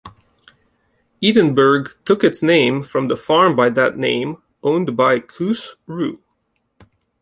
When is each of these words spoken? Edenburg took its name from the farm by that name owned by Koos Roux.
Edenburg 1.21 1.93
took 2.05 2.23
its 2.23 2.41
name 2.41 2.81
from 2.81 3.07
the 3.07 3.15
farm 3.15 3.55
by 3.55 3.69
that 3.69 3.99
name 3.99 4.41
owned 4.63 4.97
by 4.97 5.19
Koos 5.19 5.75
Roux. 5.85 6.19